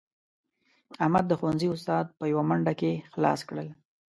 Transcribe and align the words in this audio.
احمد 1.03 1.25
د 1.27 1.33
ښوونځي 1.39 1.67
اسناد 1.71 2.07
په 2.17 2.23
یوه 2.31 2.43
منډه 2.49 2.73
کې 2.79 2.91
خلاص 3.13 3.39
کړل. 3.49 3.67